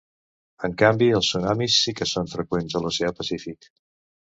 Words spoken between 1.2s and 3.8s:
tsunamis sí que són freqüents a l'Oceà Pacífic.